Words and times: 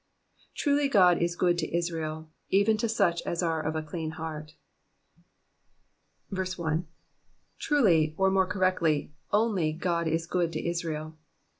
TRULY 0.55 0.87
God 0.89 1.21
is 1.21 1.35
good 1.35 1.59
to 1.59 1.77
Israel, 1.77 2.31
even 2.49 2.75
to 2.77 2.89
such 2.89 3.21
as 3.21 3.43
are 3.43 3.61
of 3.61 3.75
a 3.75 3.83
clean 3.83 4.09
heart. 4.17 4.53
1. 6.29 6.45
^^ 6.45 6.85
Truly, 7.59 8.07
^^ 8.07 8.13
or, 8.17 8.31
more 8.31 8.47
correctly, 8.47 9.13
only, 9.31 9.77
*^0od 9.77 10.07
is 10.07 10.25
good 10.25 10.51
to 10.53 10.67
Israel. 10.67 11.17